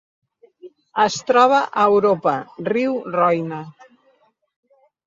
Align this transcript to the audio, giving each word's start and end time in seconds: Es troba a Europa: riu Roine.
Es 1.03 1.17
troba 1.31 1.59
a 1.83 1.85
Europa: 1.91 2.35
riu 2.71 2.99
Roine. 3.21 3.63